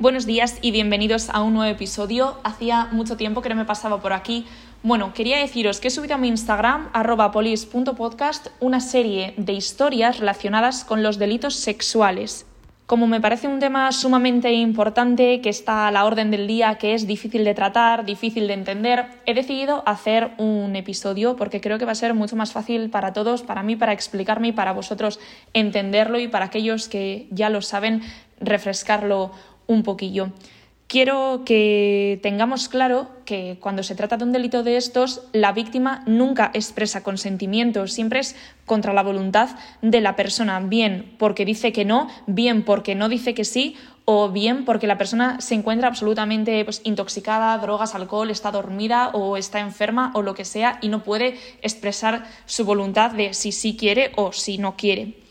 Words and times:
Buenos 0.00 0.26
días 0.26 0.58
y 0.62 0.70
bienvenidos 0.70 1.28
a 1.28 1.42
un 1.42 1.54
nuevo 1.54 1.72
episodio. 1.72 2.36
Hacía 2.44 2.86
mucho 2.92 3.16
tiempo 3.16 3.42
que 3.42 3.48
no 3.48 3.56
me 3.56 3.64
pasaba 3.64 4.00
por 4.00 4.12
aquí. 4.12 4.46
Bueno, 4.84 5.12
quería 5.12 5.40
deciros 5.40 5.80
que 5.80 5.88
he 5.88 5.90
subido 5.90 6.14
a 6.14 6.18
mi 6.18 6.28
Instagram, 6.28 6.92
polis.podcast, 7.32 8.46
una 8.60 8.78
serie 8.78 9.34
de 9.36 9.54
historias 9.54 10.20
relacionadas 10.20 10.84
con 10.84 11.02
los 11.02 11.18
delitos 11.18 11.56
sexuales. 11.56 12.46
Como 12.86 13.06
me 13.06 13.20
parece 13.20 13.48
un 13.48 13.58
tema 13.58 13.92
sumamente 13.92 14.52
importante, 14.52 15.40
que 15.42 15.50
está 15.50 15.88
a 15.88 15.90
la 15.90 16.06
orden 16.06 16.30
del 16.30 16.46
día, 16.46 16.76
que 16.76 16.94
es 16.94 17.06
difícil 17.06 17.44
de 17.44 17.52
tratar, 17.52 18.06
difícil 18.06 18.46
de 18.46 18.54
entender, 18.54 19.06
he 19.26 19.34
decidido 19.34 19.82
hacer 19.84 20.30
un 20.38 20.74
episodio 20.74 21.36
porque 21.36 21.60
creo 21.60 21.78
que 21.78 21.84
va 21.84 21.92
a 21.92 21.96
ser 21.96 22.14
mucho 22.14 22.34
más 22.34 22.52
fácil 22.52 22.88
para 22.88 23.12
todos, 23.12 23.42
para 23.42 23.62
mí, 23.62 23.76
para 23.76 23.92
explicarme 23.92 24.48
y 24.48 24.52
para 24.52 24.72
vosotros 24.72 25.18
entenderlo 25.52 26.18
y 26.20 26.28
para 26.28 26.46
aquellos 26.46 26.88
que 26.88 27.26
ya 27.30 27.50
lo 27.50 27.60
saben, 27.60 28.00
refrescarlo 28.40 29.32
un 29.68 29.84
poquillo. 29.84 30.32
Quiero 30.88 31.42
que 31.44 32.18
tengamos 32.22 32.70
claro 32.70 33.08
que 33.26 33.58
cuando 33.60 33.82
se 33.82 33.94
trata 33.94 34.16
de 34.16 34.24
un 34.24 34.32
delito 34.32 34.62
de 34.62 34.78
estos, 34.78 35.20
la 35.34 35.52
víctima 35.52 36.02
nunca 36.06 36.50
expresa 36.54 37.02
consentimiento, 37.02 37.86
siempre 37.86 38.20
es 38.20 38.34
contra 38.64 38.94
la 38.94 39.02
voluntad 39.02 39.50
de 39.82 40.00
la 40.00 40.16
persona, 40.16 40.58
bien 40.60 41.14
porque 41.18 41.44
dice 41.44 41.72
que 41.72 41.84
no, 41.84 42.08
bien 42.26 42.64
porque 42.64 42.94
no 42.94 43.10
dice 43.10 43.34
que 43.34 43.44
sí, 43.44 43.76
o 44.06 44.30
bien 44.30 44.64
porque 44.64 44.86
la 44.86 44.96
persona 44.96 45.42
se 45.42 45.54
encuentra 45.54 45.88
absolutamente 45.88 46.64
pues, 46.64 46.80
intoxicada, 46.84 47.58
drogas, 47.58 47.94
alcohol, 47.94 48.30
está 48.30 48.50
dormida 48.50 49.10
o 49.12 49.36
está 49.36 49.60
enferma 49.60 50.10
o 50.14 50.22
lo 50.22 50.32
que 50.32 50.46
sea 50.46 50.78
y 50.80 50.88
no 50.88 51.04
puede 51.04 51.36
expresar 51.60 52.24
su 52.46 52.64
voluntad 52.64 53.10
de 53.10 53.34
si 53.34 53.52
sí 53.52 53.76
quiere 53.76 54.12
o 54.16 54.32
si 54.32 54.56
no 54.56 54.74
quiere. 54.76 55.27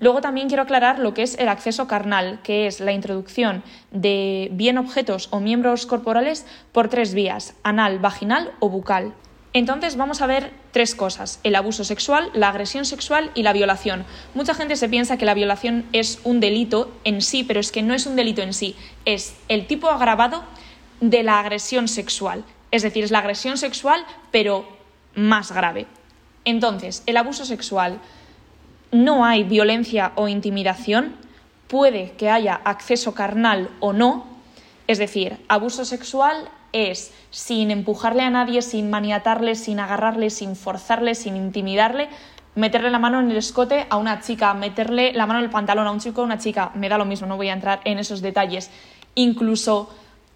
Luego 0.00 0.20
también 0.20 0.48
quiero 0.48 0.62
aclarar 0.62 0.98
lo 0.98 1.14
que 1.14 1.22
es 1.22 1.38
el 1.38 1.48
acceso 1.48 1.86
carnal, 1.86 2.40
que 2.42 2.66
es 2.66 2.80
la 2.80 2.92
introducción 2.92 3.62
de 3.90 4.48
bien 4.52 4.78
objetos 4.78 5.28
o 5.30 5.40
miembros 5.40 5.86
corporales 5.86 6.46
por 6.72 6.88
tres 6.88 7.14
vías, 7.14 7.54
anal, 7.62 7.98
vaginal 7.98 8.52
o 8.60 8.70
bucal. 8.70 9.12
Entonces 9.52 9.96
vamos 9.96 10.22
a 10.22 10.26
ver 10.26 10.52
tres 10.70 10.94
cosas, 10.94 11.40
el 11.42 11.56
abuso 11.56 11.82
sexual, 11.82 12.30
la 12.34 12.48
agresión 12.48 12.84
sexual 12.84 13.32
y 13.34 13.42
la 13.42 13.52
violación. 13.52 14.06
Mucha 14.34 14.54
gente 14.54 14.76
se 14.76 14.88
piensa 14.88 15.18
que 15.18 15.24
la 15.24 15.34
violación 15.34 15.84
es 15.92 16.20
un 16.22 16.38
delito 16.38 16.92
en 17.04 17.20
sí, 17.20 17.42
pero 17.42 17.58
es 17.58 17.72
que 17.72 17.82
no 17.82 17.92
es 17.92 18.06
un 18.06 18.14
delito 18.14 18.42
en 18.42 18.54
sí, 18.54 18.76
es 19.04 19.34
el 19.48 19.66
tipo 19.66 19.90
agravado 19.90 20.44
de 21.00 21.24
la 21.24 21.40
agresión 21.40 21.88
sexual. 21.88 22.44
Es 22.70 22.82
decir, 22.82 23.02
es 23.02 23.10
la 23.10 23.18
agresión 23.18 23.58
sexual, 23.58 24.04
pero 24.30 24.68
más 25.16 25.50
grave. 25.50 25.86
Entonces, 26.44 27.02
el 27.06 27.16
abuso 27.16 27.44
sexual 27.44 28.00
no 28.92 29.24
hay 29.24 29.44
violencia 29.44 30.12
o 30.16 30.28
intimidación, 30.28 31.14
puede 31.68 32.12
que 32.12 32.30
haya 32.30 32.60
acceso 32.64 33.14
carnal 33.14 33.70
o 33.80 33.92
no, 33.92 34.26
es 34.86 34.98
decir, 34.98 35.38
abuso 35.48 35.84
sexual 35.84 36.48
es 36.72 37.12
sin 37.30 37.70
empujarle 37.70 38.22
a 38.22 38.30
nadie, 38.30 38.62
sin 38.62 38.90
maniatarle, 38.90 39.54
sin 39.54 39.78
agarrarle, 39.78 40.30
sin 40.30 40.56
forzarle, 40.56 41.14
sin 41.14 41.36
intimidarle, 41.36 42.08
meterle 42.54 42.90
la 42.90 42.98
mano 42.98 43.20
en 43.20 43.30
el 43.30 43.36
escote 43.36 43.86
a 43.88 43.96
una 43.96 44.20
chica, 44.20 44.52
meterle 44.54 45.12
la 45.12 45.26
mano 45.26 45.38
en 45.38 45.44
el 45.44 45.50
pantalón 45.50 45.86
a 45.86 45.92
un 45.92 46.00
chico 46.00 46.20
o 46.20 46.24
a 46.24 46.26
una 46.26 46.38
chica, 46.38 46.72
me 46.74 46.88
da 46.88 46.98
lo 46.98 47.04
mismo, 47.04 47.26
no 47.26 47.36
voy 47.36 47.48
a 47.48 47.52
entrar 47.52 47.80
en 47.84 47.98
esos 47.98 48.20
detalles. 48.20 48.70
Incluso 49.14 49.90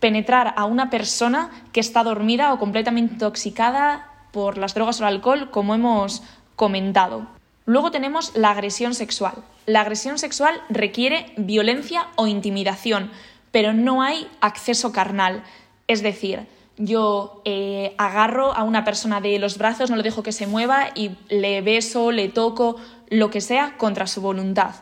penetrar 0.00 0.54
a 0.56 0.64
una 0.64 0.90
persona 0.90 1.50
que 1.72 1.80
está 1.80 2.02
dormida 2.04 2.52
o 2.52 2.58
completamente 2.58 3.14
intoxicada 3.14 4.06
por 4.32 4.58
las 4.58 4.74
drogas 4.74 5.00
o 5.00 5.04
el 5.04 5.14
alcohol, 5.14 5.50
como 5.50 5.74
hemos 5.74 6.22
comentado. 6.56 7.37
Luego 7.68 7.90
tenemos 7.90 8.34
la 8.34 8.52
agresión 8.52 8.94
sexual. 8.94 9.34
La 9.66 9.82
agresión 9.82 10.18
sexual 10.18 10.58
requiere 10.70 11.34
violencia 11.36 12.08
o 12.16 12.26
intimidación, 12.26 13.10
pero 13.50 13.74
no 13.74 14.00
hay 14.00 14.26
acceso 14.40 14.90
carnal. 14.90 15.44
Es 15.86 16.02
decir, 16.02 16.46
yo 16.78 17.42
eh, 17.44 17.94
agarro 17.98 18.54
a 18.54 18.62
una 18.62 18.84
persona 18.84 19.20
de 19.20 19.38
los 19.38 19.58
brazos, 19.58 19.90
no 19.90 19.96
le 19.96 20.02
dejo 20.02 20.22
que 20.22 20.32
se 20.32 20.46
mueva 20.46 20.88
y 20.94 21.10
le 21.28 21.60
beso, 21.60 22.10
le 22.10 22.30
toco, 22.30 22.76
lo 23.10 23.28
que 23.28 23.42
sea, 23.42 23.76
contra 23.76 24.06
su 24.06 24.22
voluntad. 24.22 24.76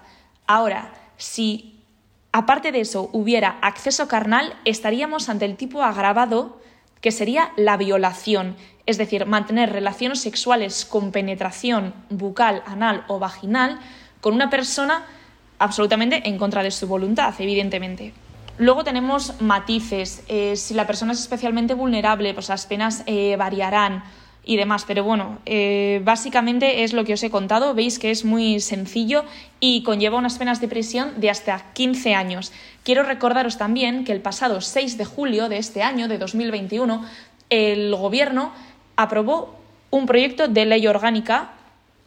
Ahora, 0.47 0.93
si 1.17 1.81
aparte 2.31 2.71
de 2.71 2.83
eso 2.83 3.11
hubiera 3.13 3.59
acceso 3.63 4.07
carnal, 4.07 4.55
estaríamos 4.65 5.29
ante 5.29 5.45
el 5.45 5.57
tipo 5.57 5.83
agravado 5.83 6.61
que 7.01 7.12
sería 7.12 7.53
la 7.57 7.77
violación, 7.77 8.57
es 8.87 8.99
decir, 8.99 9.27
mantener 9.27 9.73
relaciones 9.73 10.21
sexuales 10.21 10.84
con 10.84 11.12
penetración 11.12 11.95
bucal, 12.11 12.62
anal 12.67 13.05
o 13.09 13.19
vaginal 13.19 13.79
con 14.21 14.34
una 14.34 14.51
persona 14.51 15.05
absolutamente 15.59 16.29
en 16.29 16.39
contra 16.39 16.62
de 16.62 16.71
su 16.71 16.87
voluntad, 16.87 17.34
evidentemente. 17.39 18.12
Luego 18.59 18.84
tenemos 18.84 19.41
matices. 19.41 20.23
Eh, 20.29 20.57
si 20.57 20.75
la 20.75 20.87
persona 20.87 21.12
es 21.12 21.21
especialmente 21.21 21.75
vulnerable, 21.75 22.33
pues 22.33 22.49
las 22.49 22.67
penas 22.67 23.03
eh, 23.07 23.37
variarán 23.37 24.03
y 24.47 24.57
demás. 24.57 24.84
Pero 24.87 25.05
bueno, 25.05 25.39
eh, 25.45 26.01
básicamente 26.05 26.84
es 26.84 26.95
lo 26.95 27.05
que 27.05 27.12
os 27.12 27.23
he 27.23 27.31
contado. 27.31 27.75
Veis 27.75 27.99
que 27.99 28.11
es 28.11 28.25
muy 28.25 28.61
sencillo 28.61 29.25
y 29.61 29.83
conlleva 29.83 30.17
unas 30.17 30.39
penas 30.39 30.61
de 30.61 30.69
prisión 30.69 31.21
de 31.21 31.29
hasta 31.29 31.73
15 31.75 32.15
años. 32.15 32.53
Quiero 32.84 33.03
recordaros 33.03 33.59
también 33.59 34.05
que 34.05 34.12
el 34.12 34.23
pasado 34.23 34.62
6 34.62 34.97
de 34.97 35.05
julio 35.05 35.51
de 35.51 35.59
este 35.59 35.83
año, 35.83 36.09
de 36.09 36.17
2021, 36.17 37.05
el 37.51 37.95
Gobierno 37.95 38.53
aprobó 38.95 39.57
un 39.91 40.07
proyecto 40.07 40.49
de 40.49 40.65
ley 40.65 40.87
orgánica 40.87 41.53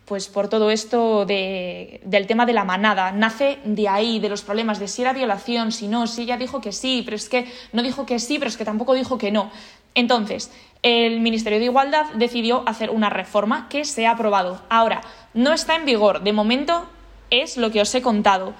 pues 0.10 0.28
por 0.28 0.48
todo 0.48 0.72
esto 0.72 1.24
del 1.28 2.26
tema 2.28 2.48
de 2.48 2.54
la 2.54 2.64
manada. 2.64 3.12
Nace 3.12 3.60
de 3.64 3.88
ahí, 3.88 4.20
de 4.20 4.28
los 4.28 4.42
problemas 4.42 4.80
de 4.80 4.88
si 4.88 5.04
era 5.04 5.14
violación, 5.14 5.72
si 5.72 5.88
no, 5.88 6.08
si 6.08 6.24
ella 6.24 6.36
dijo 6.36 6.62
que 6.62 6.72
sí, 6.72 7.04
pero 7.06 7.16
es 7.16 7.30
que 7.30 7.46
no 7.74 7.84
dijo 7.84 8.08
que 8.08 8.18
sí, 8.18 8.40
pero 8.40 8.50
es 8.50 8.58
que 8.58 8.66
tampoco 8.66 8.96
dijo 8.96 9.20
que 9.20 9.32
no. 9.32 9.52
Entonces, 10.00 10.50
el 10.82 11.20
Ministerio 11.20 11.60
de 11.60 11.66
Igualdad 11.66 12.06
decidió 12.16 12.64
hacer 12.66 12.90
una 12.90 13.10
reforma 13.10 13.68
que 13.68 13.84
se 13.84 14.08
ha 14.08 14.12
aprobado. 14.12 14.62
Ahora, 14.70 15.02
no 15.34 15.52
está 15.52 15.76
en 15.76 15.86
vigor. 15.86 16.24
De 16.24 16.32
momento 16.32 16.88
es 17.30 17.58
lo 17.58 17.70
que 17.70 17.82
os 17.82 17.94
he 17.94 18.02
contado. 18.02 18.54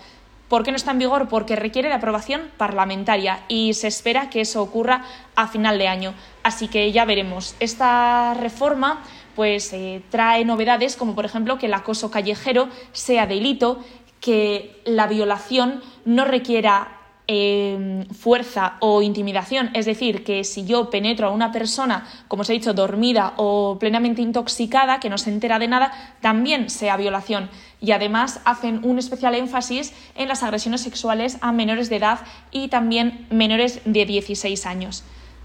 ¿Por 0.50 0.64
qué 0.64 0.72
no 0.72 0.76
está 0.76 0.92
en 0.92 1.00
vigor? 1.00 1.30
Porque 1.30 1.56
requiere 1.56 1.88
de 1.88 1.96
aprobación 1.96 2.52
parlamentaria 2.58 3.46
y 3.48 3.74
se 3.74 3.88
espera 3.88 4.30
que 4.30 4.42
eso 4.42 4.62
ocurra 4.62 5.06
a 5.38 5.48
final 5.48 5.78
de 5.78 5.88
año. 5.88 6.14
Así 6.44 6.68
que 6.68 6.92
ya 6.92 7.06
veremos. 7.06 7.56
Esta 7.62 8.34
reforma 8.34 9.02
pues 9.38 9.72
eh, 9.72 10.02
trae 10.10 10.44
novedades 10.44 10.98
como 10.98 11.16
por 11.16 11.24
ejemplo 11.24 11.58
que 11.58 11.68
el 11.68 11.74
acoso 11.74 12.12
callejero 12.12 12.68
sea 12.92 13.28
delito, 13.28 13.80
que 14.20 14.82
la 14.84 15.08
violación 15.08 15.82
no 16.04 16.26
requiera 16.26 16.99
Em, 17.32 18.08
fuerza 18.08 18.78
o 18.80 19.04
intimidación, 19.04 19.70
es 19.76 19.86
decir, 19.86 20.24
que 20.24 20.44
si 20.44 20.66
yo 20.66 20.90
penetro 20.90 21.28
a 21.28 21.30
una 21.30 21.52
persona, 21.52 22.08
como 22.28 22.42
os 22.42 22.50
he 22.50 22.54
dicho, 22.54 22.74
dormida 22.74 23.34
o 23.38 23.78
plenamente 23.80 24.24
intoxicada, 24.24 25.00
que 25.00 25.12
no 25.12 25.20
se 25.20 25.30
entera 25.30 25.60
de 25.60 25.68
nada, 25.68 25.92
también 26.22 26.72
sea 26.72 26.98
violación. 26.98 27.52
Y 27.80 27.92
además 27.92 28.42
hacen 28.46 28.84
un 28.84 28.98
especial 28.98 29.36
énfasis 29.36 29.94
en 30.16 30.28
las 30.28 30.42
agresiones 30.42 30.82
sexuales 30.82 31.38
a 31.42 31.52
menores 31.52 31.92
de 31.92 31.98
edad 31.98 32.22
y 32.50 32.70
también 32.70 33.28
menores 33.30 33.82
de 33.86 34.08
16 34.08 34.66
años. 34.66 35.04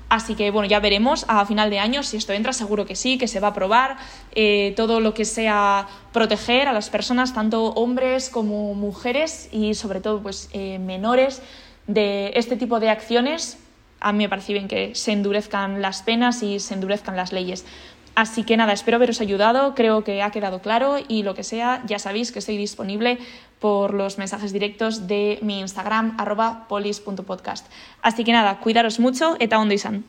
Así 0.08 0.36
que 0.36 0.50
bueno, 0.50 0.66
ya 0.66 0.80
veremos 0.80 1.26
a 1.28 1.44
final 1.44 1.68
de 1.68 1.80
año 1.80 2.02
si 2.02 2.16
esto 2.16 2.32
entra, 2.32 2.54
seguro 2.54 2.86
que 2.86 2.96
sí, 2.96 3.18
que 3.18 3.28
se 3.28 3.40
va 3.40 3.48
a 3.48 3.50
aprobar 3.50 3.98
eh, 4.34 4.72
todo 4.74 5.00
lo 5.00 5.12
que 5.12 5.26
sea 5.26 5.86
proteger 6.12 6.66
a 6.66 6.72
las 6.72 6.88
personas, 6.88 7.34
tanto 7.34 7.74
hombres 7.74 8.30
como 8.30 8.72
mujeres 8.74 9.50
y 9.52 9.74
sobre 9.74 10.00
todo 10.00 10.22
pues 10.22 10.48
eh, 10.52 10.78
menores 10.78 11.42
de 11.86 12.32
este 12.34 12.56
tipo 12.56 12.80
de 12.80 12.90
acciones, 12.90 13.58
a 14.00 14.12
mí 14.12 14.18
me 14.18 14.28
parece 14.28 14.52
bien 14.52 14.68
que 14.68 14.94
se 14.94 15.12
endurezcan 15.12 15.80
las 15.80 16.02
penas 16.02 16.42
y 16.42 16.60
se 16.60 16.74
endurezcan 16.74 17.16
las 17.16 17.32
leyes. 17.32 17.64
Así 18.14 18.44
que 18.44 18.56
nada, 18.56 18.72
espero 18.72 18.96
haberos 18.96 19.20
ayudado, 19.20 19.74
creo 19.74 20.04
que 20.04 20.22
ha 20.22 20.30
quedado 20.30 20.60
claro 20.60 20.98
y 21.08 21.24
lo 21.24 21.34
que 21.34 21.42
sea, 21.42 21.82
ya 21.86 21.98
sabéis 21.98 22.30
que 22.30 22.38
estoy 22.38 22.56
disponible 22.56 23.18
por 23.58 23.92
los 23.92 24.18
mensajes 24.18 24.52
directos 24.52 25.08
de 25.08 25.38
mi 25.42 25.58
Instagram 25.60 26.14
arroba 26.18 26.68
polis.podcast. 26.68 27.66
Así 28.02 28.22
que 28.22 28.32
nada, 28.32 28.60
cuidaros 28.60 29.00
mucho, 29.00 29.36
eta 29.40 29.58
ondo 29.58 29.74
izan. 29.74 30.04